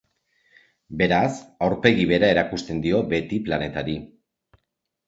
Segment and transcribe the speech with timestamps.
[1.01, 1.35] Beraz,
[1.67, 3.99] aurpegi bera erakusten dio beti planetari.